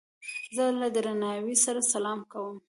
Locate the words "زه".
0.55-0.63